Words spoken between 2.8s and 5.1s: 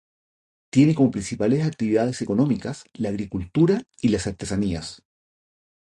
la agricultura y las artesanías.